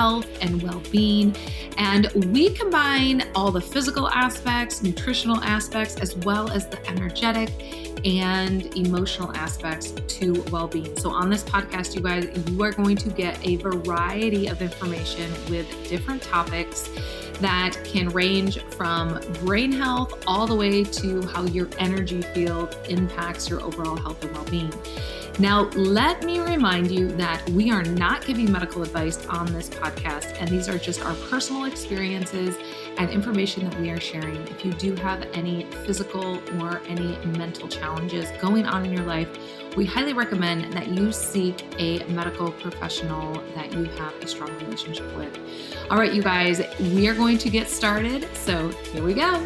[0.00, 1.36] health and well being.
[1.76, 7.50] And we combine all the physical aspects, nutritional aspects, as well as the energetic
[8.06, 10.96] and emotional aspects to well being.
[10.96, 15.30] So, on this podcast, you guys, you are going to get a variety of information
[15.50, 16.88] with different topics
[17.40, 23.50] that can range from brain health all the way to how your energy field impacts
[23.50, 24.72] your overall health and well being.
[25.40, 30.36] Now, let me remind you that we are not giving medical advice on this podcast,
[30.38, 32.58] and these are just our personal experiences
[32.98, 34.36] and information that we are sharing.
[34.48, 39.30] If you do have any physical or any mental challenges going on in your life,
[39.78, 45.16] we highly recommend that you seek a medical professional that you have a strong relationship
[45.16, 45.38] with.
[45.88, 48.28] All right, you guys, we are going to get started.
[48.36, 49.42] So here we go.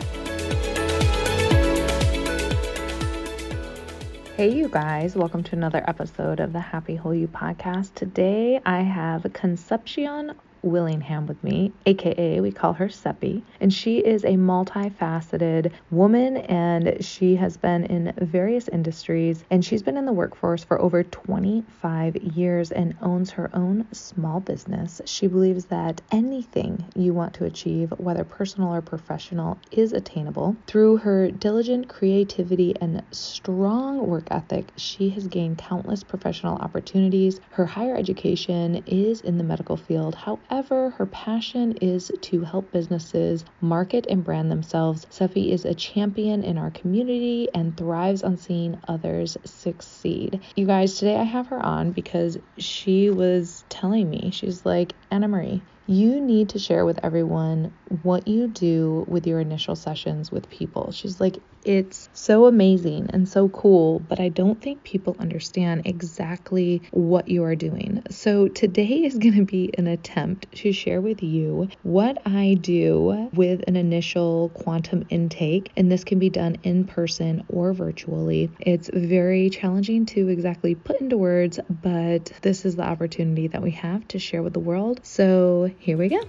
[4.36, 7.94] Hey, you guys, welcome to another episode of the Happy Whole You podcast.
[7.94, 10.32] Today I have Concepcion
[10.64, 17.04] Willingham with me, aka we call her Cepi, and she is a multifaceted woman and
[17.04, 22.16] she has been in various industries and she's been in the workforce for over 25
[22.16, 25.02] years and owns her own small business.
[25.04, 30.56] She believes that anything you want to achieve, whether personal or professional, is attainable.
[30.66, 37.40] Through her diligent creativity and strong work ethic, she has gained countless professional opportunities.
[37.50, 40.14] Her higher education is in the medical field.
[40.14, 45.04] However, However, her passion is to help businesses market and brand themselves.
[45.06, 50.44] Cepi is a champion in our community and thrives on seeing others succeed.
[50.54, 55.26] You guys, today I have her on because she was telling me, she's like, Anna
[55.26, 57.72] Marie, you need to share with everyone
[58.02, 60.92] what you do with your initial sessions with people.
[60.92, 66.82] She's like, it's so amazing and so cool, but I don't think people understand exactly
[66.90, 68.02] what you are doing.
[68.10, 73.30] So today is going to be an attempt to share with you what I do
[73.32, 78.50] with an initial quantum intake, and this can be done in person or virtually.
[78.60, 83.70] It's very challenging to exactly put into words, but this is the opportunity that we
[83.70, 85.00] have to share with the world.
[85.02, 86.20] So here we go.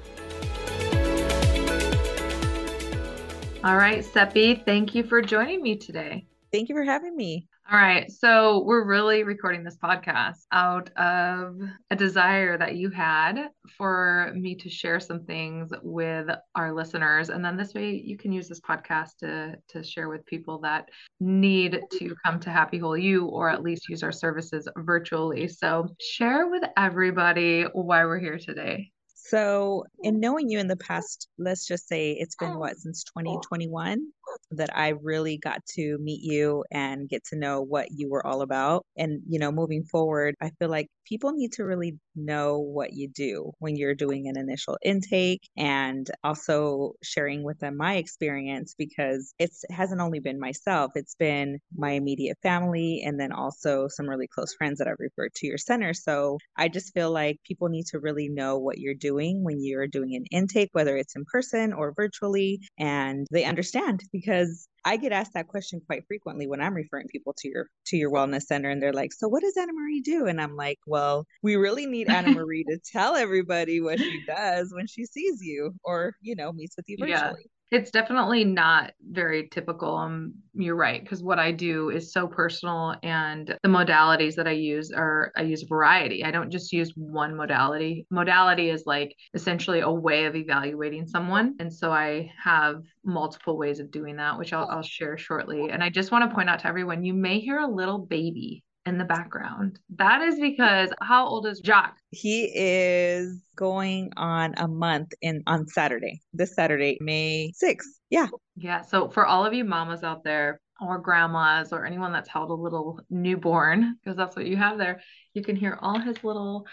[3.66, 6.28] All right, Cepi, thank you for joining me today.
[6.52, 7.48] Thank you for having me.
[7.72, 11.60] All right, so we're really recording this podcast out of
[11.90, 17.44] a desire that you had for me to share some things with our listeners, and
[17.44, 20.90] then this way you can use this podcast to to share with people that
[21.20, 25.48] need to come to Happy Whole You or at least use our services virtually.
[25.48, 28.92] So share with everybody why we're here today.
[29.30, 30.08] So, hmm.
[30.08, 34.12] in knowing you in the past, let's just say it's been oh, what since 2021
[34.52, 38.42] that I really got to meet you and get to know what you were all
[38.42, 38.86] about.
[38.98, 43.10] And, you know, moving forward, I feel like people need to really know what you
[43.10, 49.34] do when you're doing an initial intake and also sharing with them my experience because
[49.40, 54.28] it hasn't only been myself, it's been my immediate family and then also some really
[54.28, 55.94] close friends that I've referred to your center.
[55.94, 59.88] So I just feel like people need to really know what you're doing when you're
[59.88, 65.12] doing an intake, whether it's in person or virtually, and they understand because I get
[65.12, 68.70] asked that question quite frequently when I'm referring people to your to your wellness center
[68.70, 71.86] and they're like, "So what does Anna Marie do?" And I'm like, "Well, we really
[71.88, 76.36] need Anna Marie to tell everybody what she does when she sees you or, you
[76.36, 77.55] know, meets with you virtually." Yeah.
[77.76, 79.98] It's definitely not very typical.
[79.98, 84.52] Um, you're right, because what I do is so personal, and the modalities that I
[84.52, 86.24] use are I use a variety.
[86.24, 88.08] I don't just use one modality.
[88.10, 93.82] Modality is like essentially a way of evaluating someone, and so I have multiple ways
[93.82, 95.70] of doing that, which I'll, I'll share shortly.
[95.70, 98.64] And I just want to point out to everyone, you may hear a little baby
[98.86, 99.80] in the background.
[99.98, 101.96] That is because how old is Jock?
[102.12, 106.22] He is going on a month in on Saturday.
[106.34, 107.84] This Saturday, May 6th.
[108.10, 108.28] Yeah.
[108.56, 108.82] Yeah.
[108.82, 112.54] So for all of you mamas out there or grandmas or anyone that's held a
[112.54, 115.02] little newborn, because that's what you have there,
[115.34, 116.68] you can hear all his little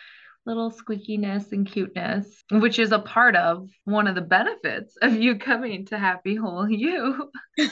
[0.47, 5.39] little squeakiness and cuteness, which is a part of one of the benefits of you
[5.39, 7.31] coming to Happy Whole You.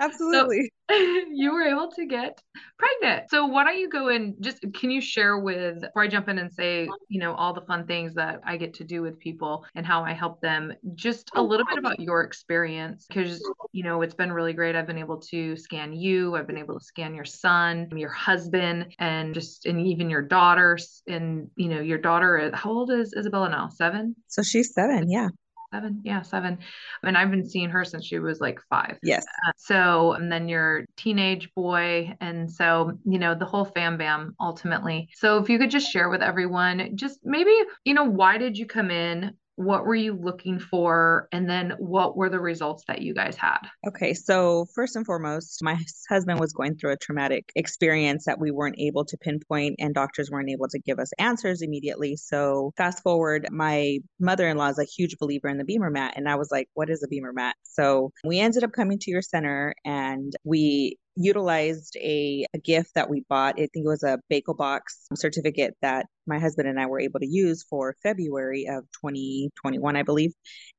[0.00, 0.62] Absolutely.
[0.62, 0.74] So,
[1.32, 2.40] you were able to get
[2.78, 3.30] pregnant.
[3.30, 6.38] So why don't you go and just can you share with before I jump in
[6.38, 9.64] and say, you know, all the fun things that I get to do with people
[9.74, 14.02] and how I help them, just a little bit about your experience because you know,
[14.02, 14.76] it's been really great.
[14.76, 18.94] I've been able to scan you, I've been able to scan your son, your husband,
[18.98, 23.14] and just and even your daughters and you know, your daughter is how old is
[23.18, 23.68] Isabella now?
[23.68, 24.14] Seven?
[24.28, 25.28] So she's seven, yeah.
[25.72, 26.02] Seven?
[26.04, 26.58] Yeah seven.
[27.02, 28.98] And i've been seeing her since she was like five.
[29.02, 29.24] Yes.
[29.24, 34.36] Uh, so and then your teenage boy and so you know the whole fam bam
[34.38, 35.08] ultimately.
[35.14, 37.54] So if you could just share with everyone just maybe
[37.84, 42.16] you know why did you come in what were you looking for and then what
[42.16, 43.60] were the results that you guys had?
[43.86, 45.78] Okay so first and foremost my
[46.08, 50.30] husband was going through a traumatic experience that we weren't able to pinpoint and doctors
[50.30, 52.16] weren't able to give us answers immediately.
[52.16, 56.34] So fast forward my mother-in-law is a huge believer in the BEMER mat and i
[56.34, 57.56] was like what is a BEMER mat?
[57.62, 63.08] So we ended up coming to your center and we utilized a, a, gift that
[63.08, 63.54] we bought.
[63.54, 67.20] I think it was a Bagel Box certificate that my husband and I were able
[67.20, 70.32] to use for February of 2021, I believe.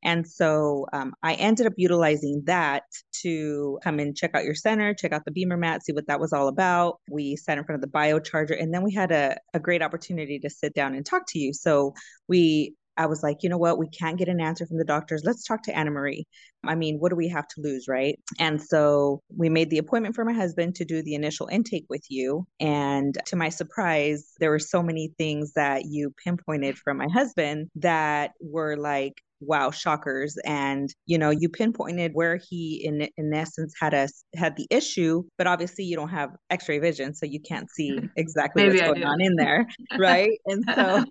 [0.03, 2.83] And so um, I ended up utilizing that
[3.21, 6.19] to come and check out your center, check out the BEMER mat, see what that
[6.19, 6.99] was all about.
[7.09, 10.39] We sat in front of the biocharger, and then we had a, a great opportunity
[10.39, 11.53] to sit down and talk to you.
[11.53, 11.93] So
[12.27, 13.77] we I was like, you know what?
[13.77, 15.23] We can't get an answer from the doctors.
[15.25, 16.25] Let's talk to Anna Marie.
[16.65, 18.19] I mean, what do we have to lose, right?
[18.39, 22.05] And so we made the appointment for my husband to do the initial intake with
[22.09, 22.47] you.
[22.59, 27.69] And to my surprise, there were so many things that you pinpointed from my husband
[27.75, 33.73] that were like, wow shockers and you know you pinpointed where he in in essence
[33.79, 37.69] had us had the issue but obviously you don't have x-ray vision so you can't
[37.69, 41.03] see exactly what's going on in there right and so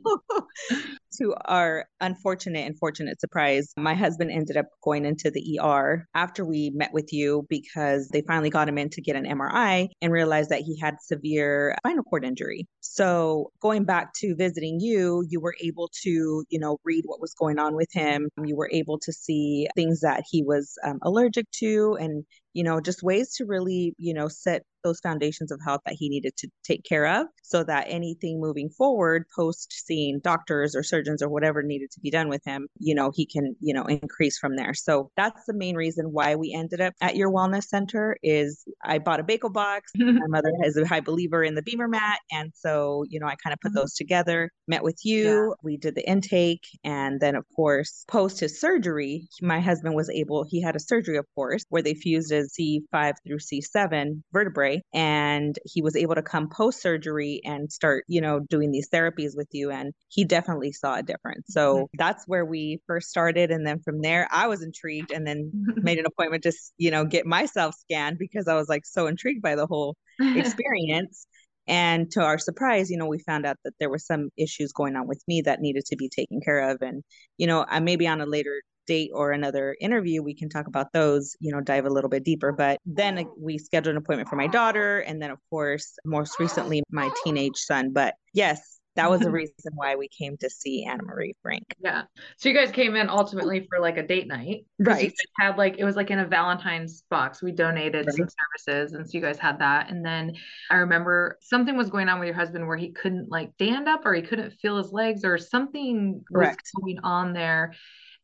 [1.19, 6.45] to our unfortunate and fortunate surprise, my husband ended up going into the ER after
[6.45, 10.13] we met with you because they finally got him in to get an MRI and
[10.13, 12.67] realized that he had severe spinal cord injury.
[12.81, 17.35] So, going back to visiting you, you were able to, you know, read what was
[17.35, 18.29] going on with him.
[18.45, 22.25] You were able to see things that he was um, allergic to and
[22.55, 26.09] you know, just ways to really, you know, set those foundations of health that he
[26.09, 31.23] needed to take care of so that anything moving forward post seeing doctors or surgeons
[31.23, 34.39] or whatever needed to be done with him, you know, he can, you know, increase
[34.39, 34.75] from there.
[34.75, 38.99] So that's the main reason why we ended up at your wellness center is I
[38.99, 39.91] bought a bagel box.
[39.97, 42.19] My mother is a high believer in the BEMER mat.
[42.31, 43.79] And so, you know, I kind of put mm-hmm.
[43.79, 45.55] those together, met with you, yeah.
[45.63, 46.67] we did the intake.
[46.85, 51.17] And then of course, post his surgery, my husband was able, he had a surgery,
[51.17, 54.83] of course, where they fused his C5 through C7 vertebrae.
[54.93, 59.37] And he was able to come post surgery and start, you know, doing these therapies
[59.37, 59.71] with you.
[59.71, 61.47] And he definitely saw a difference.
[61.49, 61.85] So mm-hmm.
[61.99, 63.51] that's where we first started.
[63.51, 67.05] And then from there, I was intrigued and then made an appointment to, you know,
[67.05, 71.27] get myself scanned because I was like so intrigued by the whole experience.
[71.67, 74.97] And to our surprise, you know, we found out that there were some issues going
[74.97, 76.83] on with me that needed to be taken care of.
[76.83, 77.03] And,
[77.39, 80.93] you know, I maybe on a later date or another interview, we can talk about
[80.93, 82.53] those, you know, dive a little bit deeper.
[82.53, 84.99] But then we scheduled an appointment for my daughter.
[85.01, 87.93] And then, of course, most recently, my teenage son.
[87.93, 91.75] But yes, that was the reason why we came to see Anna Marie Frank.
[91.81, 92.03] Yeah.
[92.37, 94.67] So you guys came in ultimately for like a date night.
[94.79, 95.13] Right.
[95.39, 97.43] had like it was like in a Valentine's box.
[97.43, 98.15] We donated right.
[98.15, 99.91] some services and so you guys had that.
[99.91, 100.35] And then
[100.71, 104.05] I remember something was going on with your husband where he couldn't like stand up
[104.05, 106.71] or he couldn't feel his legs or something Correct.
[106.75, 107.75] was going on there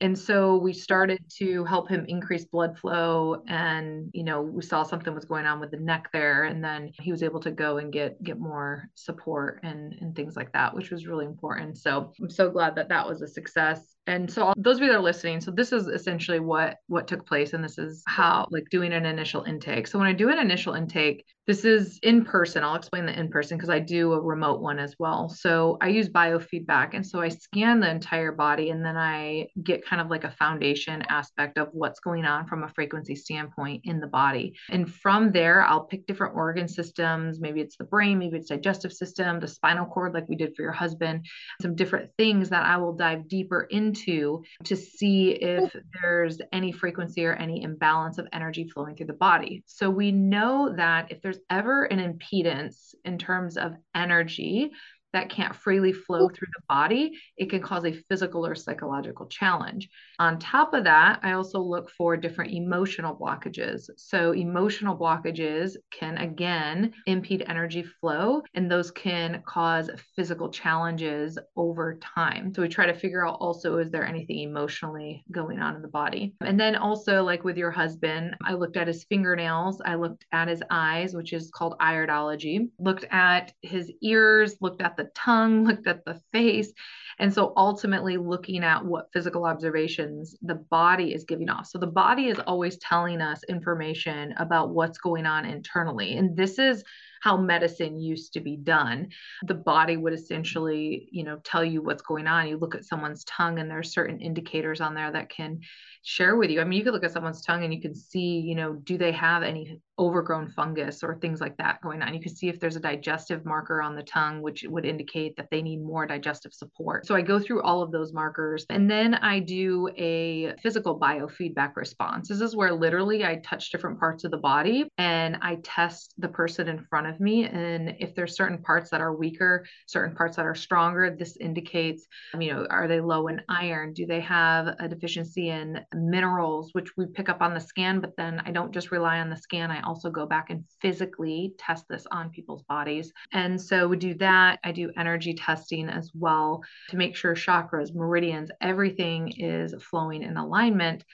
[0.02, 4.82] and so we started to help him increase blood flow and you know we saw
[4.82, 7.76] something was going on with the neck there and then he was able to go
[7.79, 11.76] and get get more support and and things like that which was really important.
[11.76, 14.88] So i'm so glad that that was a success and so all, those of you
[14.88, 18.47] that are listening so this is essentially what what took place and this is how
[18.50, 19.87] like doing an initial intake.
[19.87, 22.62] So when i do an initial intake this is in person.
[22.62, 25.29] I'll explain the in person because i do a remote one as well.
[25.29, 29.85] So i use biofeedback and so i scan the entire body and then i get
[29.85, 33.99] kind of like a foundation aspect of what's going on from a frequency standpoint in
[33.99, 34.55] the body.
[34.69, 37.40] And from there i'll pick different organ systems.
[37.40, 40.62] Maybe it's the brain maybe it's digestive system the spinal cord like we did for
[40.62, 41.26] your husband.
[41.62, 46.73] Some different things that i will dive deeper into into to see if there's any
[46.73, 49.62] frequency or any imbalance of energy flowing through the body.
[49.66, 54.71] So we know that if there's ever an impedance in terms of energy,
[55.12, 59.88] that can't freely flow through the body, it can cause a physical or psychological challenge.
[60.19, 63.88] On top of that, I also look for different emotional blockages.
[63.97, 71.99] So, emotional blockages can again impede energy flow, and those can cause physical challenges over
[72.00, 72.52] time.
[72.55, 75.88] So, we try to figure out also is there anything emotionally going on in the
[75.88, 76.35] body?
[76.40, 80.49] And then also, like with your husband, I looked at his fingernails, I looked at
[80.49, 85.87] his eyes, which is called iridology, looked at his ears, looked at the tongue, looked
[85.87, 86.73] at the face.
[87.19, 91.66] And so ultimately looking at what physical observations the body is giving off.
[91.66, 96.16] So the body is always telling us information about what's going on internally.
[96.16, 96.83] And this is
[97.21, 99.09] how medicine used to be done.
[99.47, 102.49] The body would essentially, you know, tell you what's going on.
[102.49, 105.61] You look at someone's tongue and there are certain indicators on there that can
[106.03, 106.61] share with you.
[106.61, 108.97] I mean, you could look at someone's tongue and you can see, you know, do
[108.97, 112.15] they have any overgrown fungus or things like that going on?
[112.15, 115.49] You can see if there's a digestive marker on the tongue, which would indicate that
[115.50, 117.07] they need more digestive support.
[117.07, 121.77] So I go through all of those markers and then I do a physical biofeedback
[121.77, 122.29] response.
[122.29, 126.29] This is where literally I touch different parts of the body and I test the
[126.29, 127.47] person in front of me.
[127.47, 132.07] And if there's certain parts that are weaker, certain parts that are stronger, this indicates,
[132.38, 133.93] you know, are they low in iron?
[133.93, 138.17] Do they have a deficiency in minerals, which we pick up on the scan, but
[138.17, 139.71] then I don't just rely on the scan.
[139.71, 143.12] I also go back and physically test this on people's bodies.
[143.33, 144.59] And so we do that.
[144.62, 150.37] I do energy testing as well to make sure chakras, meridians, everything is flowing in
[150.37, 151.05] alignment.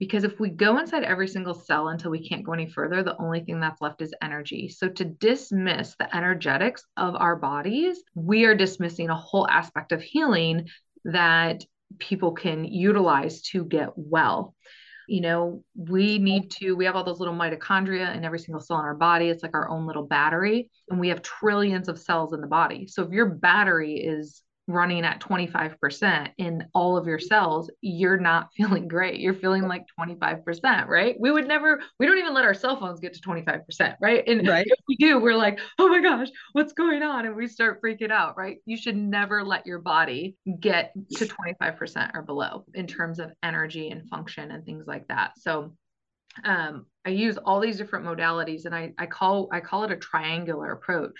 [0.00, 3.20] Because if we go inside every single cell until we can't go any further, the
[3.20, 4.68] only thing that's left is energy.
[4.70, 10.02] So, to dismiss the energetics of our bodies, we are dismissing a whole aspect of
[10.02, 10.68] healing
[11.04, 11.62] that
[11.98, 14.54] people can utilize to get well.
[15.06, 18.78] You know, we need to, we have all those little mitochondria in every single cell
[18.78, 19.28] in our body.
[19.28, 22.86] It's like our own little battery, and we have trillions of cells in the body.
[22.86, 28.50] So if your battery is running at 25% in all of your cells, you're not
[28.56, 29.20] feeling great.
[29.20, 31.16] You're feeling like 25%, right?
[31.18, 34.26] We would never, we don't even let our cell phones get to 25%, right?
[34.26, 34.66] And right.
[34.66, 37.26] if we do, we're like, oh my gosh, what's going on?
[37.26, 38.58] And we start freaking out, right?
[38.66, 43.90] You should never let your body get to 25% or below in terms of energy
[43.90, 45.32] and function and things like that.
[45.38, 45.72] So
[46.44, 49.96] um, I use all these different modalities and I, I call I call it a
[49.96, 51.14] triangular approach.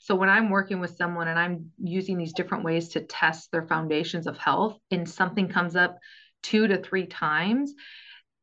[0.00, 3.66] So when I'm working with someone and I'm using these different ways to test their
[3.66, 5.98] foundations of health and something comes up
[6.42, 7.74] two to three times,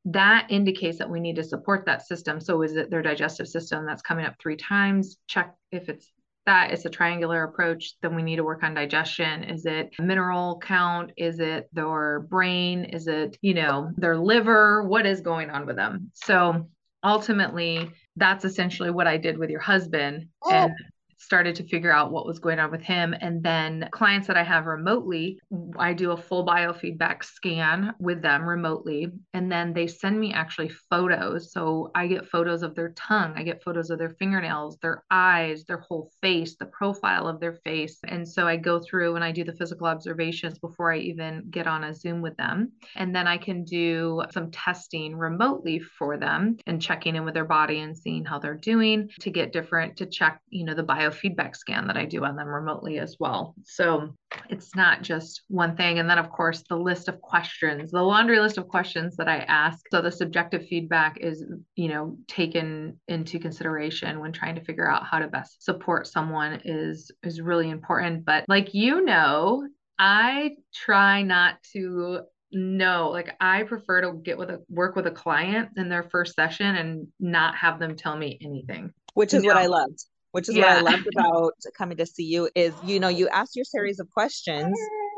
[0.06, 2.42] that indicates that we need to support that system.
[2.42, 5.18] So is it their digestive system that's coming up three times?
[5.28, 6.12] Check if it's
[6.46, 9.46] that it's a triangular approach, then we need to work on digestion.
[9.46, 11.12] Is it mineral count?
[11.16, 12.84] Is it their brain?
[12.84, 14.84] Is it, you know, their liver?
[14.84, 16.12] What is going on with them?
[16.14, 16.68] So
[17.04, 20.28] ultimately, that's essentially what I did with your husband.
[20.44, 20.52] Oh.
[20.52, 20.74] And
[21.24, 23.16] started to figure out what was going on with him.
[23.22, 25.40] And then clients that I have remotely,
[25.78, 29.08] I do a full biofeedback scan with them remotely.
[29.34, 31.52] And then they send me actually photos.
[31.52, 35.64] So I get photos of their tongue, I get photos of their fingernails, their eyes,
[35.66, 38.00] their whole face, the profile of their face.
[38.08, 41.68] And so I go through and I do the physical observations before I even get
[41.68, 42.74] on a Zoom with them.
[42.96, 47.46] And then I can do some testing remotely for them and checking in with their
[47.46, 51.12] body and seeing how they're doing to get different, to check, you know, the bio
[51.14, 53.56] feedback scan that I do on them remotely as well.
[53.64, 54.16] So
[54.50, 56.00] it's not just one thing.
[56.00, 59.38] And then, of course, the list of questions, the laundry list of questions that I
[59.38, 59.86] ask.
[59.92, 65.06] So the subjective feedback is, you know, taken into consideration when trying to figure out
[65.06, 68.26] how to best support someone is is really important.
[68.26, 69.68] But like you know,
[70.00, 75.12] I try not to know like i prefer to get with a work with a
[75.12, 79.58] client in their first session and not have them tell me anything which is what
[79.58, 80.82] i loved which is yeah.
[80.82, 84.00] what I loved about coming to see you is you know you asked your series
[84.00, 84.78] of questions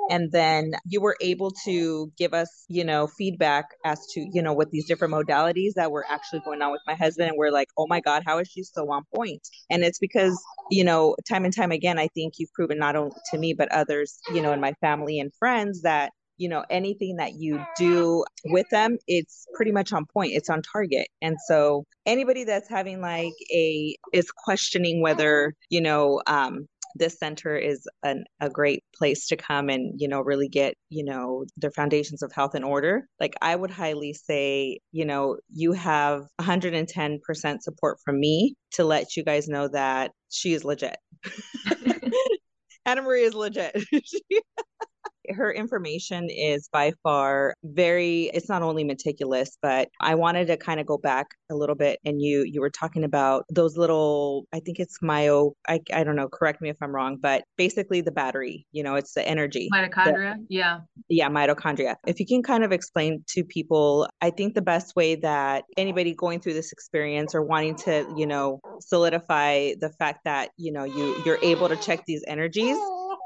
[0.10, 4.53] and then you were able to give us you know feedback as to you know
[4.53, 7.29] what these different modalities that were actually going on with my husband.
[7.29, 9.48] And we're like oh my god how is she so on point?
[9.69, 13.15] And it's because you know time and time again i think you've proven not only
[13.31, 17.18] to me but others you know in my family and friends that you know anything
[17.18, 21.08] that you do with them it's pretty much on point it's on target.
[21.22, 27.58] And so anybody that's having like a is questioning whether you know um this center
[27.58, 31.72] is an, a great place to come and you know really get you know their
[31.72, 37.62] foundations of health in order like i would highly say you know you have 110%
[37.62, 40.98] support from me to let you guys know that she is legit.
[42.86, 43.75] Anna marie is legit
[45.29, 50.79] her information is by far very it's not only meticulous but i wanted to kind
[50.79, 54.60] of go back a little bit and you you were talking about those little i
[54.60, 58.12] think it's myo i, I don't know correct me if i'm wrong but basically the
[58.12, 59.70] battery you know it's the energy.
[59.74, 60.79] Mitochondria the, yeah.
[61.10, 61.96] Yeah mitochondria.
[62.08, 66.13] If you can kind of explain to people i think the best way that anybody
[66.13, 70.84] going through this experience or wanting to you know solidify the fact that you know
[70.84, 72.77] you you're able to check these energies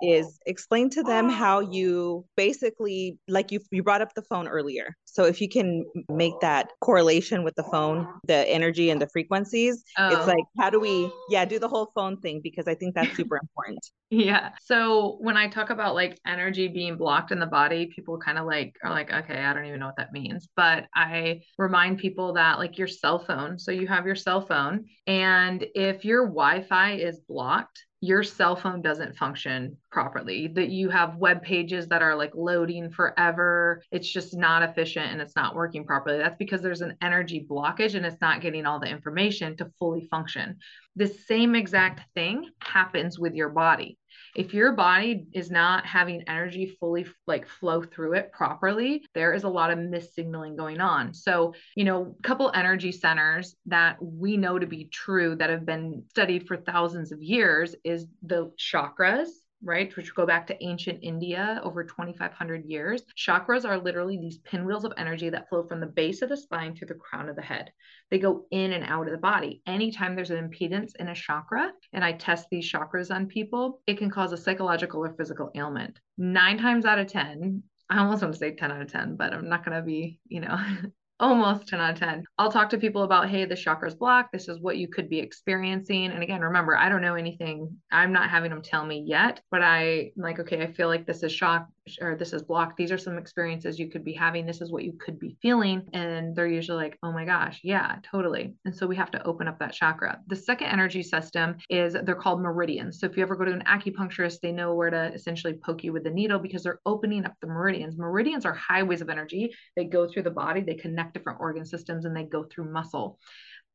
[0.01, 0.43] is oh.
[0.45, 1.33] explain to them oh.
[1.33, 4.95] how you basically like you you brought up the phone earlier.
[5.05, 9.83] So if you can make that correlation with the phone, the energy and the frequencies,
[9.97, 10.15] oh.
[10.15, 13.15] it's like how do we yeah, do the whole phone thing because I think that's
[13.15, 13.85] super important.
[14.09, 14.49] Yeah.
[14.63, 18.47] So when I talk about like energy being blocked in the body, people kind of
[18.47, 20.47] like are like, okay, I don't even know what that means.
[20.55, 24.85] But I remind people that like your cell phone, so you have your cell phone,
[25.05, 30.89] and if your Wi Fi is blocked, your cell phone doesn't function properly that you
[30.89, 35.55] have web pages that are like loading forever it's just not efficient and it's not
[35.55, 36.17] working properly.
[36.17, 40.07] That's because there's an energy blockage and it's not getting all the information to fully
[40.09, 40.57] function.
[40.95, 43.98] The same exact thing happens with your body
[44.35, 49.43] if your body is not having energy fully like flow through it properly there is
[49.43, 51.13] a lot of missignaling going on.
[51.13, 55.65] So you know a couple energy centers that we know to be true that have
[55.65, 59.29] been studied for thousands of years is the chakras
[59.63, 63.03] right, which go back to ancient India over 2,500 years.
[63.17, 66.75] Chakras are literally these pinwheels of energy that flow from the base of the spine
[66.75, 67.71] to the crown of the head.
[68.09, 69.61] They go in and out of the body.
[69.67, 73.97] Anytime there's an impedance in a chakra, and I test these chakras on people, it
[73.97, 75.99] can cause a psychological or physical ailment.
[76.17, 79.33] Nine times out of 10, I almost want to say 10 out of 10, but
[79.33, 80.57] I'm not going to be, you know,
[81.19, 82.23] almost 10 out of 10.
[82.37, 84.31] I'll talk to people about, hey, the chakra's blocked.
[84.31, 86.11] This is what you could be experiencing.
[86.11, 87.77] And again, remember, I don't know anything.
[87.91, 91.23] I'm not having them tell me yet, but I'm like, okay, I feel like this
[91.23, 91.67] is shock
[92.01, 92.77] or this is blocked.
[92.77, 94.45] These are some experiences you could be having.
[94.45, 95.87] This is what you could be feeling.
[95.93, 98.55] And they're usually like, oh my gosh, yeah, totally.
[98.65, 100.19] And so we have to open up that chakra.
[100.27, 102.99] The second energy system is they're called meridians.
[102.99, 105.93] So if you ever go to an acupuncturist, they know where to essentially poke you
[105.93, 107.97] with the needle because they're opening up the meridians.
[107.97, 109.53] Meridians are highways of energy.
[109.75, 113.19] They go through the body, they connect different organ systems, and they go through muscle.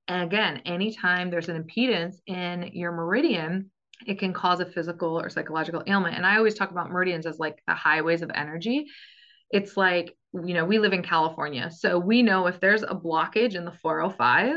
[0.09, 3.71] And again, anytime there's an impedance in your meridian,
[4.06, 6.16] it can cause a physical or psychological ailment.
[6.16, 8.87] And I always talk about meridians as like the highways of energy.
[9.50, 11.70] It's like, you know, we live in California.
[11.70, 14.56] So we know if there's a blockage in the 405,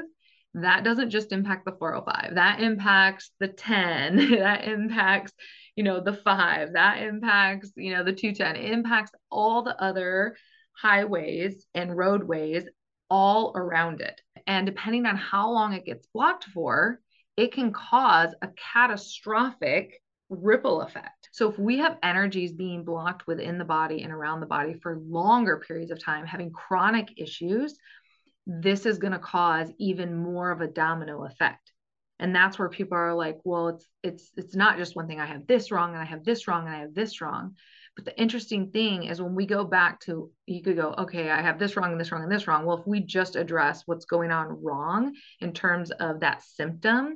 [0.55, 5.33] that doesn't just impact the 405, that impacts the 10, that impacts,
[5.75, 10.35] you know, the five, that impacts, you know, the 210, it impacts all the other
[10.73, 12.63] highways and roadways
[13.09, 14.19] all around it.
[14.45, 16.99] And depending on how long it gets blocked for,
[17.37, 21.29] it can cause a catastrophic ripple effect.
[21.31, 24.99] So if we have energies being blocked within the body and around the body for
[24.99, 27.77] longer periods of time, having chronic issues,
[28.45, 31.71] this is going to cause even more of a domino effect.
[32.19, 35.19] And that's where people are like, well, it's it's it's not just one thing.
[35.19, 37.55] I have this wrong and I have this wrong and I have this wrong.
[37.97, 41.41] But the interesting thing is when we go back to, you could go, okay, I
[41.41, 42.63] have this wrong and this wrong and this wrong.
[42.63, 47.15] Well, if we just address what's going on wrong in terms of that symptom,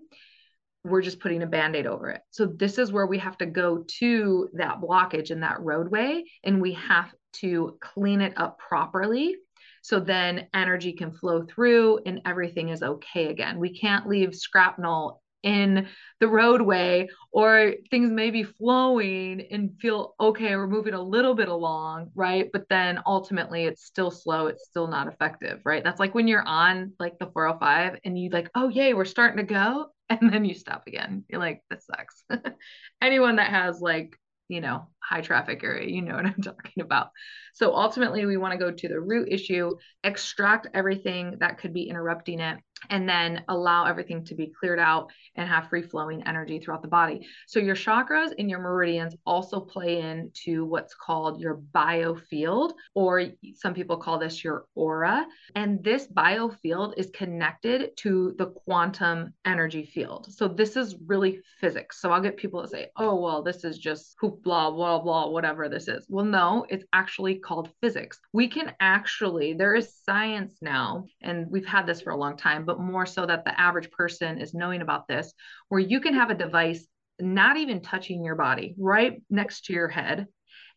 [0.84, 2.22] we're just putting a band aid over it.
[2.32, 6.60] So, this is where we have to go to that blockage in that roadway and
[6.60, 9.36] we have to clean it up properly.
[9.84, 13.58] So then energy can flow through and everything is okay again.
[13.58, 15.88] We can't leave scrapnel in
[16.20, 21.48] the roadway or things may be flowing and feel okay we're moving a little bit
[21.48, 22.50] along right?
[22.52, 25.84] But then ultimately it's still slow it's still not effective right?
[25.84, 29.38] That's like when you're on like the 405 and you like oh yay we're starting
[29.38, 31.24] to go and then you stop again.
[31.30, 32.24] You're like this sucks.
[33.02, 37.10] Anyone that has like you know high traffic area you know what i'm talking about
[37.54, 39.72] so ultimately we want to go to the root issue
[40.04, 42.58] extract everything that could be interrupting it
[42.90, 46.88] and then allow everything to be cleared out and have free flowing energy throughout the
[46.88, 47.28] body.
[47.48, 53.74] So, your chakras and your meridians also play into what's called your biofield, or some
[53.74, 55.26] people call this your aura.
[55.56, 60.28] And this biofield is connected to the quantum energy field.
[60.32, 62.02] So, this is really physics.
[62.02, 65.32] So, I'll get people to say, oh, well, this is just hoopla, blah, blah, blah,
[65.32, 66.06] whatever this is.
[66.10, 68.20] Well, no, it's actually called physics.
[68.34, 72.66] We can actually, there is science now, and we've had this for a long time
[72.66, 75.34] but more so that the average person is knowing about this,
[75.70, 76.86] where you can have a device
[77.20, 80.28] not even touching your body right next to your head.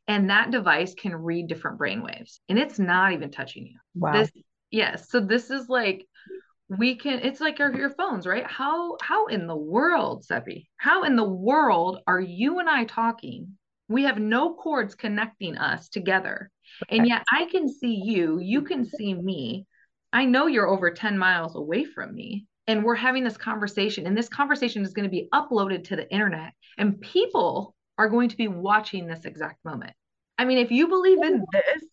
[0.07, 3.79] And that device can read different brain waves and it's not even touching you.
[3.95, 4.13] Wow.
[4.13, 4.31] This,
[4.71, 5.09] yes.
[5.09, 6.07] So this is like,
[6.69, 8.47] we can, it's like your, your phones, right?
[8.47, 13.57] How, how in the world, Cepi, how in the world are you and I talking?
[13.89, 16.51] We have no cords connecting us together.
[16.89, 19.67] And yet I can see you, you can see me,
[20.13, 24.17] I know you're over 10 miles away from me and we're having this conversation and
[24.17, 28.37] this conversation is going to be uploaded to the internet and people are going to
[28.37, 29.93] be watching this exact moment.
[30.39, 31.85] I mean, if you believe in this,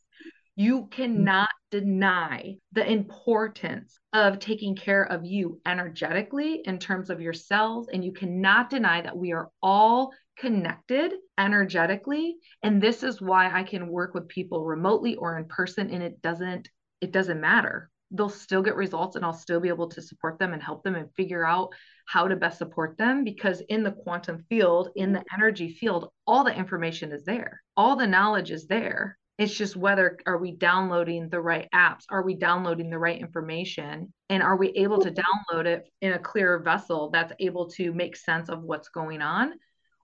[0.56, 7.34] you cannot deny the importance of taking care of you energetically in terms of your
[7.34, 7.88] cells.
[7.92, 13.62] And you cannot deny that we are all connected energetically and this is why I
[13.62, 16.68] can work with people remotely or in person and it doesn't
[17.00, 20.54] it doesn't matter they'll still get results and I'll still be able to support them
[20.54, 21.70] and help them and figure out
[22.06, 26.44] how to best support them because in the quantum field, in the energy field, all
[26.44, 27.62] the information is there.
[27.78, 29.18] All the knowledge is there.
[29.38, 32.04] It's just whether are we downloading the right apps?
[32.10, 34.14] Are we downloading the right information?
[34.30, 38.16] And are we able to download it in a clear vessel that's able to make
[38.18, 39.54] sense of what's going on?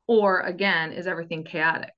[0.08, 1.94] Or again, is everything chaotic?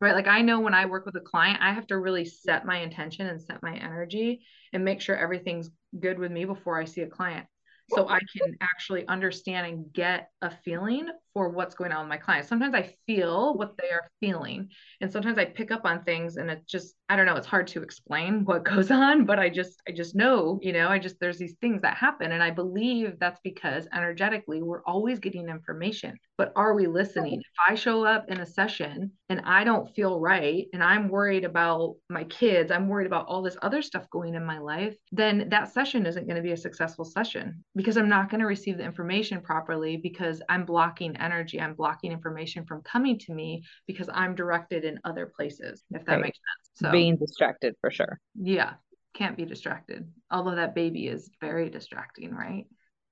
[0.00, 0.14] right?
[0.14, 2.78] Like I know when I work with a client, I have to really set my
[2.78, 7.00] intention and set my energy and make sure everything's good with me before I see
[7.00, 7.46] a client
[7.90, 12.16] so I can actually understand and get a feeling for what's going on with my
[12.16, 12.48] clients.
[12.48, 14.68] Sometimes I feel what they are feeling,
[15.00, 17.36] and sometimes I pick up on things, and it just I don't know.
[17.36, 20.88] It's hard to explain what goes on, but I just I just know, you know,
[20.88, 25.18] I just there's these things that happen, and I believe that's because energetically we're always
[25.18, 27.40] getting information, but are we listening?
[27.40, 31.44] If I show up in a session and I don't feel right, and I'm worried
[31.44, 35.48] about my kids, I'm worried about all this other stuff going in my life, then
[35.50, 38.78] that session isn't going to be a successful session because I'm not going to receive
[38.78, 41.60] the information properly because I'm blocking energy.
[41.60, 46.12] I'm blocking information from coming to me because I'm directed in other places, if that
[46.12, 46.22] right.
[46.22, 46.70] makes sense.
[46.74, 48.20] So being distracted for sure.
[48.34, 48.74] Yeah.
[49.14, 50.08] Can't be distracted.
[50.30, 52.66] Although that baby is very distracting, right?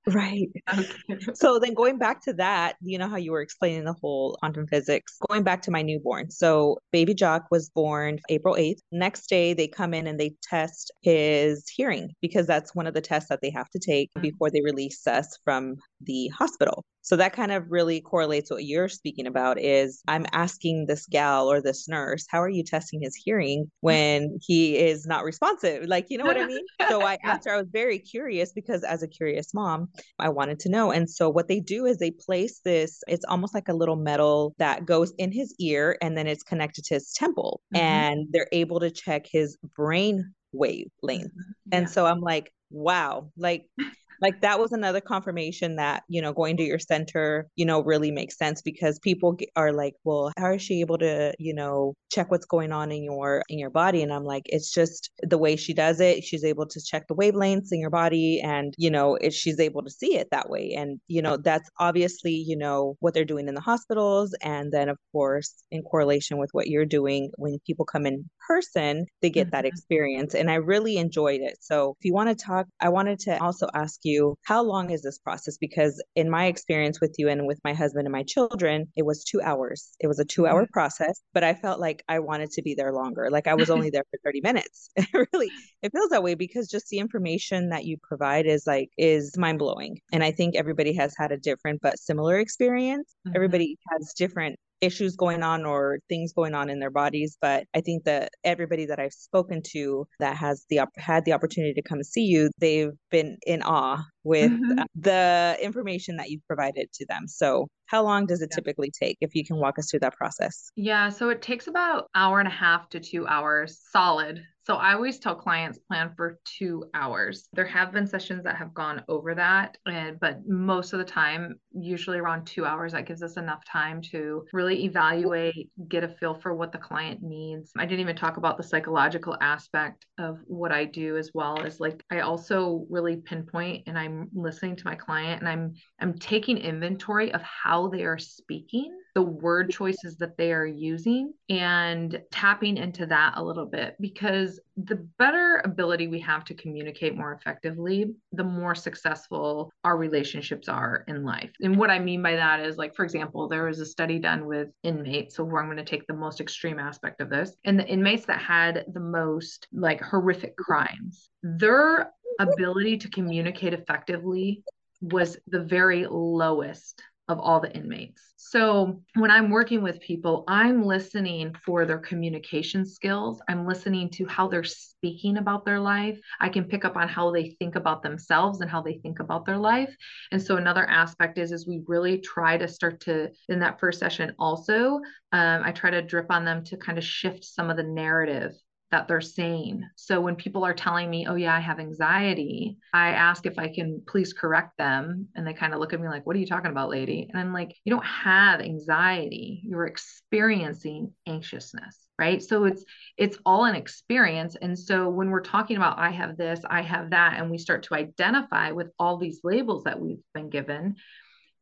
[0.06, 0.48] Right.
[1.34, 4.66] So then going back to that, you know how you were explaining the whole quantum
[4.66, 6.30] physics, going back to my newborn.
[6.30, 8.80] So baby Jock was born April 8th.
[8.90, 13.00] Next day they come in and they test his hearing because that's one of the
[13.00, 14.22] tests that they have to take mm-hmm.
[14.22, 16.84] before they release us from the hospital.
[17.04, 21.50] So that kind of really correlates what you're speaking about is I'm asking this gal
[21.50, 25.86] or this nurse, how are you testing his hearing when he is not responsive?
[25.86, 26.64] Like, you know what I mean?
[26.88, 29.88] So I asked her, I was very curious because as a curious mom,
[30.18, 30.90] I wanted to know.
[30.90, 34.54] And so what they do is they place this, it's almost like a little metal
[34.58, 37.62] that goes in his ear and then it's connected to his temple.
[37.74, 37.84] Mm-hmm.
[37.84, 41.24] And they're able to check his brain wavelength.
[41.24, 41.72] Mm-hmm.
[41.72, 41.78] Yeah.
[41.78, 43.66] And so I'm like, wow, like
[44.22, 48.10] like that was another confirmation that you know going to your center you know really
[48.10, 52.30] makes sense because people are like well how is she able to you know check
[52.30, 54.02] what's going on in your in your body?
[54.02, 56.24] And i'm like it's just the way she does it.
[56.24, 59.82] She's able to check the wavelengths in your body and you know it, she's able
[59.82, 60.74] to see it that way.
[60.76, 64.88] And you know that's obviously you know what they're doing in the hospitals and then
[64.88, 69.46] of course in correlation with what you're doing when people come in person they get
[69.46, 69.56] mm-hmm.
[69.56, 71.56] that experience and i really enjoyed it.
[71.60, 74.90] So if you want to talk i wanted to also ask you you how long
[74.90, 75.56] is this process?
[75.58, 79.24] Because in my experience with you and with my husband and my children it was
[79.24, 79.90] 2 hours.
[80.00, 80.72] It was a 2 hour mm-hmm.
[80.72, 83.28] process but i felt like i wanted to be there longer.
[83.30, 84.90] Like i was only there for 30 minutes.
[85.32, 85.50] Really
[85.82, 89.58] it feels that way because just the information that you provide is like is mind
[89.58, 93.14] blowing and i think everybody has had a different but similar experience.
[93.26, 93.36] Mm-hmm.
[93.36, 97.80] everybody has different issues going on or things going on in their bodies but i
[97.80, 102.02] think that everybody that i've spoken to that has the had the opportunity to come
[102.02, 104.82] see you they've been in awe with mm-hmm.
[104.94, 108.56] the information that you've provided to them so how long does it yeah.
[108.56, 112.08] typically take if you can walk us through that process yeah so it takes about
[112.14, 116.38] hour and a half to two hours solid so I always tell clients plan for
[116.44, 117.48] two hours.
[117.52, 121.56] There have been sessions that have gone over that, and, but most of the time,
[121.72, 126.34] usually around two hours, that gives us enough time to really evaluate, get a feel
[126.34, 127.72] for what the client needs.
[127.76, 131.80] I didn't even talk about the psychological aspect of what I do as well as
[131.80, 136.58] like I also really pinpoint and I'm listening to my client and I'm I'm taking
[136.58, 142.76] inventory of how they are speaking the word choices that they are using and tapping
[142.76, 148.14] into that a little bit because the better ability we have to communicate more effectively,
[148.32, 151.50] the more successful our relationships are in life.
[151.60, 154.46] And what I mean by that is, like, for example, there was a study done
[154.46, 155.36] with inmates.
[155.36, 157.54] So, I'm going to take the most extreme aspect of this.
[157.64, 164.62] And the inmates that had the most like horrific crimes, their ability to communicate effectively
[165.00, 168.20] was the very lowest of all the inmates.
[168.36, 173.40] So when I'm working with people, I'm listening for their communication skills.
[173.48, 176.18] I'm listening to how they're speaking about their life.
[176.40, 179.46] I can pick up on how they think about themselves and how they think about
[179.46, 179.94] their life.
[180.32, 184.00] And so another aspect is is we really try to start to in that first
[184.00, 185.00] session also
[185.32, 188.52] um, I try to drip on them to kind of shift some of the narrative
[188.92, 189.84] that they're saying.
[189.96, 193.68] So when people are telling me, oh, yeah, I have anxiety, I ask if I
[193.68, 195.28] can please correct them.
[195.34, 197.28] And they kind of look at me like, what are you talking about, lady?
[197.28, 202.84] And I'm like, you don't have anxiety, you're experiencing anxiousness right so it's
[203.16, 207.08] it's all an experience and so when we're talking about i have this i have
[207.08, 210.94] that and we start to identify with all these labels that we've been given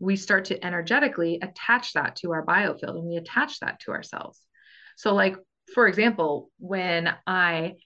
[0.01, 4.41] we start to energetically attach that to our biofield and we attach that to ourselves.
[4.97, 5.37] So, like,
[5.75, 7.77] for example, when I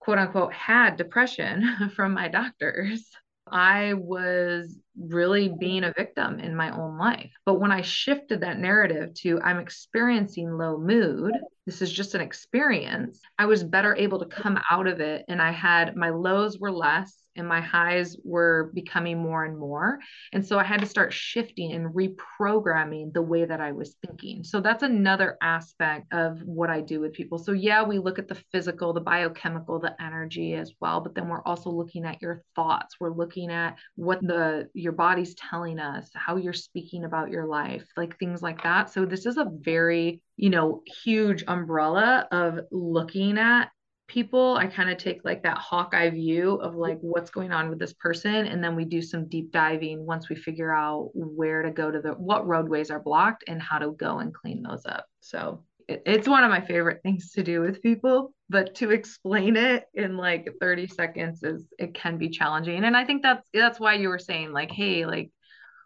[0.00, 3.10] quote unquote had depression from my doctors,
[3.50, 7.32] I was really being a victim in my own life.
[7.44, 11.32] But when I shifted that narrative to I'm experiencing low mood,
[11.66, 15.24] this is just an experience, I was better able to come out of it.
[15.28, 19.98] And I had my lows were less and my highs were becoming more and more.
[20.32, 24.44] And so I had to start shifting and reprogramming the way that I was thinking.
[24.44, 27.38] So that's another aspect of what I do with people.
[27.38, 31.28] So, yeah, we look at the physical, the biochemical, the energy as well, but then
[31.28, 32.96] we're also looking at your thoughts.
[33.00, 37.84] We're looking at what the your body's telling us, how you're speaking about your life,
[37.96, 38.90] like things like that.
[38.90, 43.68] So, this is a very you know, huge umbrella of looking at
[44.10, 47.78] people i kind of take like that hawkeye view of like what's going on with
[47.78, 51.70] this person and then we do some deep diving once we figure out where to
[51.70, 55.06] go to the what roadways are blocked and how to go and clean those up.
[55.20, 59.56] So it, it's one of my favorite things to do with people but to explain
[59.56, 62.82] it in like 30 seconds is it can be challenging.
[62.82, 65.30] And i think that's that's why you were saying like hey like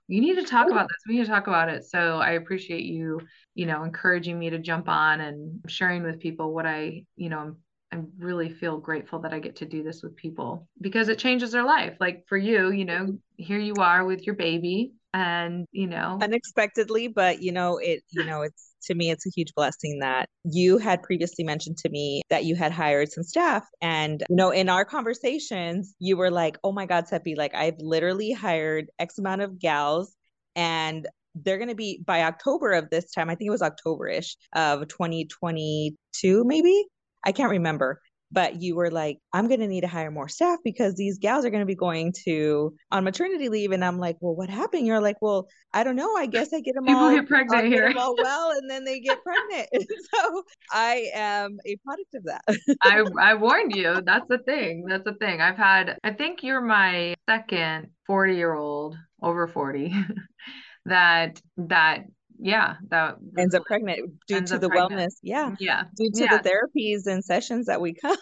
[0.07, 0.99] you need to talk about this.
[1.09, 1.85] We need to talk about it.
[1.85, 3.21] So i appreciate you
[3.55, 7.57] you know encouraging me to jump on and sharing with people what i you know
[7.95, 11.53] I really feel grateful that I get to do this with people because it changes
[11.53, 11.97] their life.
[12.01, 17.07] Like for you, you know, here you are with your baby and, you know, unexpectedly,
[17.07, 20.77] but you know, it, you know, it's to me, it's a huge blessing that you
[20.79, 23.65] had previously mentioned to me that you had hired some staff.
[23.81, 27.79] And, you know, in our conversations, you were like, oh my God, Cepi, like I've
[27.79, 30.15] literally hired X amount of gals
[30.57, 34.09] and they're going to be by October of this time, I think it was October
[34.09, 36.87] ish of 2022, maybe
[37.25, 38.01] I can't remember,
[38.35, 41.45] but you were like, I'm going to need to hire more staff because these gals
[41.45, 43.71] are going to be going to on maternity leave.
[43.71, 44.87] And I'm like, well, what happened?
[44.87, 46.17] You're like, well, I don't know.
[46.17, 47.93] I guess I get them People all, get pregnant here.
[47.97, 49.69] all well, and then they get pregnant.
[50.15, 52.77] so I am a product of that.
[52.83, 54.01] I, I warned you.
[54.05, 54.85] That's the thing.
[54.89, 55.41] That's the thing.
[55.41, 59.95] I've had, I think you're my second 40 year old over 40
[60.87, 62.05] that, that
[62.39, 65.01] yeah that ends up pregnant due to the pregnant.
[65.01, 66.39] wellness yeah yeah due to yeah.
[66.39, 68.17] the therapies and sessions that we come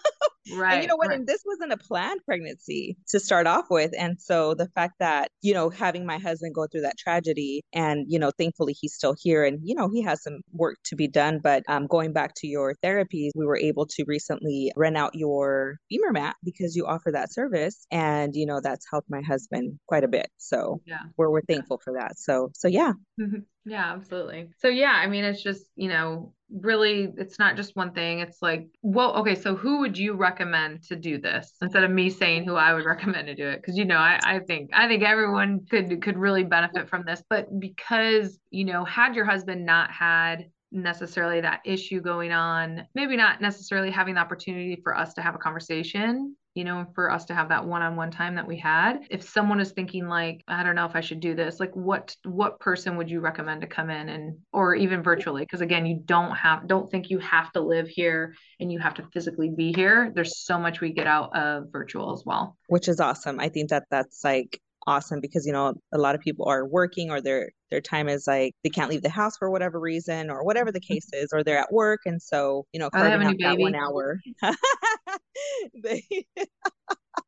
[0.55, 1.17] right and you know what right.
[1.17, 5.29] and this wasn't a planned pregnancy to start off with and so the fact that
[5.41, 9.15] you know having my husband go through that tragedy and you know thankfully he's still
[9.19, 12.33] here and you know he has some work to be done but um, going back
[12.35, 16.85] to your therapies we were able to recently rent out your BEMER mat because you
[16.85, 21.01] offer that service and you know that's helped my husband quite a bit so yeah
[21.17, 22.93] we're, we're thankful for that so so yeah
[23.65, 23.93] yeah.
[23.93, 24.49] Absolutely.
[24.57, 28.19] So yeah i mean it's just you know really it's not just one thing.
[28.19, 32.09] It's like well okay so who would you recommend to do this instead of me
[32.09, 33.57] saying who i would recommend to do it?
[33.61, 37.23] Because you know I, I think i think everyone could could really benefit from this.
[37.29, 43.15] But because you know had your husband not had necessarily that issue going on maybe
[43.15, 47.25] not necessarily having the opportunity for us to have a conversation you know, for us
[47.25, 48.99] to have that one-on-one time that we had.
[49.09, 52.15] If someone is thinking like, I don't know if I should do this, like what
[52.23, 55.41] what person would you recommend to come in and or even virtually?
[55.41, 58.93] Because again, you don't have don't think you have to live here and you have
[58.95, 60.11] to physically be here.
[60.13, 62.57] There's so much we get out of virtual as well.
[62.67, 63.39] Which is awesome.
[63.39, 67.09] I think that that's like awesome because you know a lot of people are working
[67.09, 70.43] or their their time is like they can't leave the house for whatever reason or
[70.43, 70.95] whatever the mm-hmm.
[70.95, 73.75] case is or they're at work and so you know oh, carving out that one
[73.75, 74.19] hour
[75.83, 76.03] they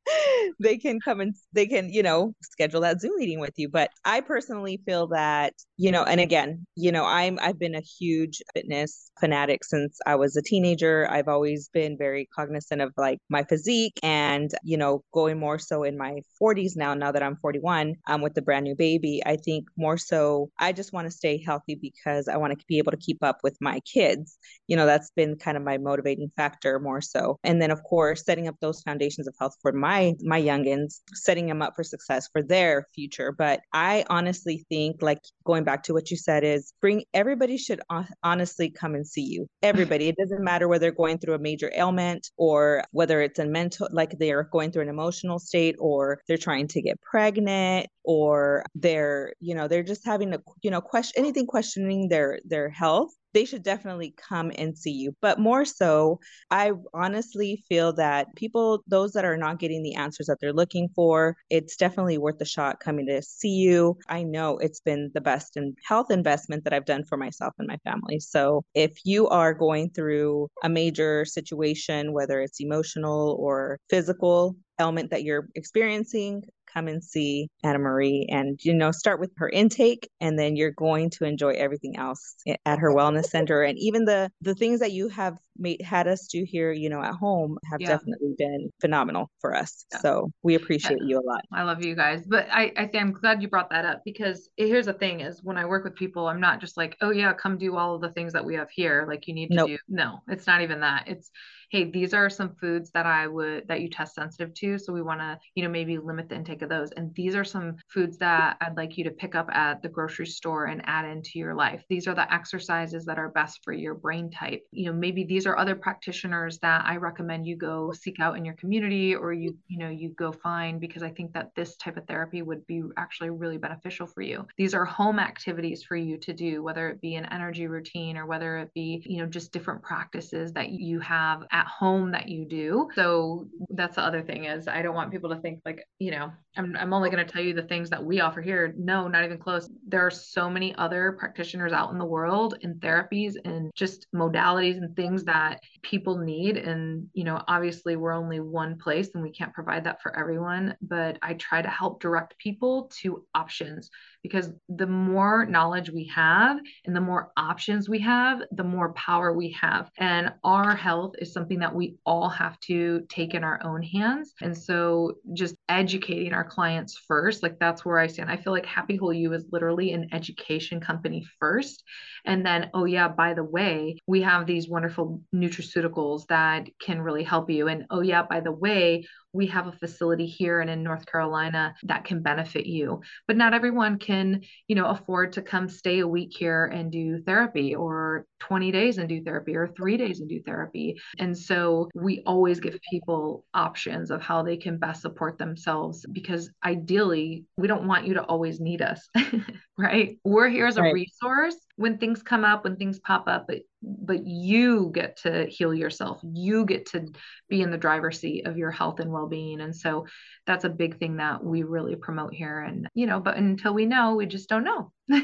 [0.60, 3.70] they can come and they can, you know, schedule that Zoom meeting with you.
[3.70, 7.82] But I personally feel that, you know, and again, you know, I'm I've been a
[7.82, 11.10] huge fitness fanatic since I was a teenager.
[11.10, 15.84] I've always been very cognizant of like my physique and, you know, going more so
[15.84, 19.22] in my 40s now, now that I'm 41, I'm um, with the brand new baby.
[19.26, 22.78] I think more so I just want to stay healthy because I want to be
[22.78, 24.38] able to keep up with my kids.
[24.68, 27.38] You know, that's been kind of my motivating factor more so.
[27.44, 31.48] And then of course, setting up those foundations of health for my my youngins, setting
[31.48, 33.32] them up for success for their future.
[33.32, 37.82] But I honestly think like going back to what you said is bring everybody should
[38.24, 39.48] honestly come and see you.
[39.64, 40.08] Everybody.
[40.08, 43.88] It doesn't matter whether they're going through a major ailment or whether it's a mental
[43.92, 48.64] like they are going through an emotional state or they're trying to get pregnant or
[48.76, 53.12] they're, you know, they're just having a, you know, question anything questioning their their health
[53.36, 55.14] they should definitely come and see you.
[55.22, 60.28] But more so, I honestly feel that people, those that are not getting the answers
[60.28, 63.98] that they're looking for, it's definitely worth the shot coming to see you.
[64.08, 67.68] I know it's been the best in health investment that I've done for myself and
[67.68, 68.22] my family.
[68.22, 75.10] So if you are going through a major situation, whether it's emotional or physical, element
[75.10, 76.44] that you're experiencing
[76.76, 80.72] come and see Anna Marie and, you know, start with her intake and then you're
[80.72, 82.36] going to enjoy everything else
[82.66, 83.64] at her wellness center.
[83.64, 87.02] And even the, the things that you have made, had us do here, you know,
[87.02, 87.88] at home have yeah.
[87.88, 89.86] definitely been phenomenal for us.
[89.92, 90.00] Yeah.
[90.00, 91.08] So we appreciate yeah.
[91.08, 91.42] you a lot.
[91.54, 92.24] I love you guys.
[92.28, 95.44] But I, I think I'm glad you brought that up because here's the thing is
[95.44, 98.02] when I work with people, I'm not just like, oh yeah, come do all of
[98.02, 99.06] the things that we have here.
[99.08, 99.68] Like you need to nope.
[99.70, 99.78] do.
[99.88, 101.06] No, it's not even that.
[101.08, 101.32] It's
[101.76, 104.80] hey, these are some foods that I would that you test sensitive to.
[104.80, 106.92] So we want to, you know, maybe limit the intake of those.
[106.92, 110.26] And these are some foods that I'd like you to pick up at the grocery
[110.26, 111.84] store and add into your life.
[111.90, 114.66] These are the exercises that are best for your brain type.
[114.72, 118.46] You know, maybe these are other practitioners that I recommend you go seek out in
[118.46, 121.98] your community or you, you know, you go find because I think that this type
[121.98, 124.48] of therapy would be actually really beneficial for you.
[124.58, 128.26] These are home activities for you to do, whether it be an energy routine or
[128.26, 132.30] whether it be, you know, just different practices that you have at at home that
[132.30, 132.90] you do.
[132.96, 136.32] So that's the other thing is I don't want people to think like, you know,
[136.58, 138.74] I'm, I'm only going to tell you the things that we offer here.
[138.78, 139.70] No, not even close.
[139.88, 144.78] There are so many other practitioners out in the world in therapies and just modalities
[144.78, 146.58] and things that people need.
[146.58, 150.76] And, you know, obviously we're only one place and we can't provide that for everyone,
[150.82, 153.90] but I try to help direct people to options
[154.26, 159.34] because the more knowledge we have and the more options we have, the more power
[159.34, 159.92] we have.
[160.00, 164.34] And our health is something that we all have to take in our own hands.
[164.42, 168.32] And so just educating our clients first, like that's where I stand.
[168.32, 171.84] I feel like Happy Whole You is literally an education company first.
[172.26, 177.24] And then, oh, yeah, by the way, we have these wonderful nutraceuticals that can really
[177.24, 177.68] help you.
[177.68, 181.76] And oh, yeah, by the way, we have a facility here and in North Carolina
[181.84, 183.02] that can benefit you.
[183.28, 187.22] But not everyone can, you know, afford to come stay a week here and do
[187.22, 190.96] therapy or 20 days and do therapy or 3 days and do therapy.
[191.20, 196.50] And so we always give people options of how they can best support themselves because
[196.64, 199.10] ideally we don't want you to always need us.
[199.78, 200.18] right?
[200.24, 200.94] We're here as a right.
[200.94, 205.74] resource when things come up, when things pop up, but but you get to heal
[205.74, 206.20] yourself.
[206.24, 207.08] You get to
[207.50, 209.62] be in the driver's seat of your health and well-being.
[209.62, 210.08] And so
[210.48, 212.60] that's a big thing that we really promote here.
[212.60, 214.92] And you know, but until we know, we just don't know.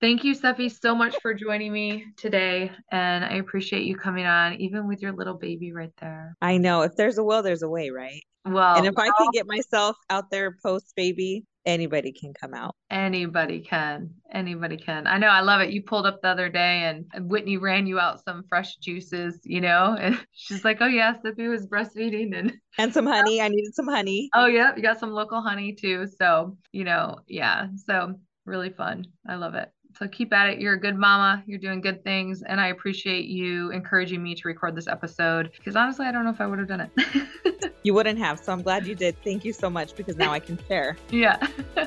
[0.00, 2.70] Thank you, Cepi, so much for joining me today.
[2.90, 6.36] And I appreciate you coming on, even with your little baby right there.
[6.42, 6.82] I know.
[6.82, 8.22] If there's a will, there's a way, right?
[8.44, 12.74] Well, and if I can get myself out there post baby, anybody can come out.
[12.90, 14.10] Anybody can.
[14.32, 15.06] Anybody can.
[15.06, 15.28] I know.
[15.28, 15.70] I love it.
[15.70, 19.60] You pulled up the other day and Whitney ran you out some fresh juices, you
[19.60, 23.40] know, and she's like, oh, yes, yeah, Cepi was breastfeeding and and some honey.
[23.40, 24.30] I needed some honey.
[24.34, 24.74] Oh, yeah.
[24.76, 26.06] You got some local honey too.
[26.18, 27.66] So, you know, yeah.
[27.86, 28.14] So
[28.46, 29.06] really fun.
[29.26, 29.70] I love it.
[29.98, 30.60] So keep at it.
[30.60, 31.42] You're a good mama.
[31.46, 32.42] You're doing good things.
[32.42, 36.30] And I appreciate you encouraging me to record this episode because honestly, I don't know
[36.30, 37.74] if I would have done it.
[37.82, 38.40] you wouldn't have.
[38.40, 39.16] So I'm glad you did.
[39.22, 40.96] Thank you so much because now I can share.
[41.10, 41.46] Yeah.